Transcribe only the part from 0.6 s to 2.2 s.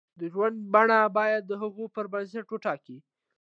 بڼه باید د هغو پر